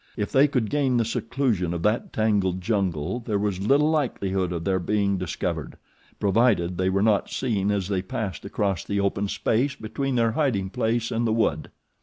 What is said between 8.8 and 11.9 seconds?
the open space between their hiding place and the wood.